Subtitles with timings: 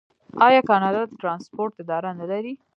[0.47, 2.53] آیا کاناډا د ټرانسپورټ اداره نلري؟